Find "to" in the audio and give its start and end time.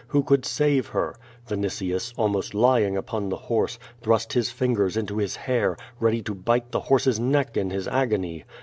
6.23-6.33